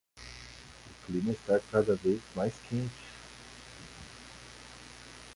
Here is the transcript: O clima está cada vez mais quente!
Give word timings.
O 0.17 1.05
clima 1.05 1.31
está 1.31 1.59
cada 1.71 1.93
vez 1.93 2.19
mais 2.35 2.55
quente! 2.67 2.91